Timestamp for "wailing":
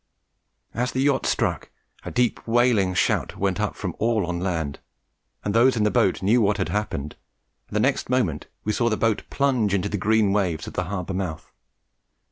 2.47-2.95